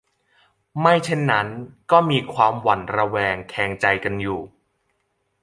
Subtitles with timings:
[0.79, 1.47] ไม่เช่นนั้น
[1.91, 4.41] ก็มีความหวั่นระแวงแคลงใจกันอยู่